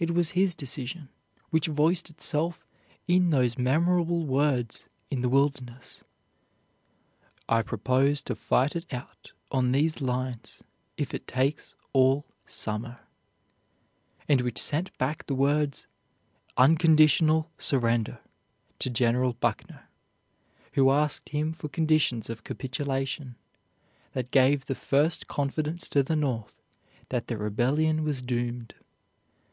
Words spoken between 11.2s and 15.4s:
takes all summer," and which sent back the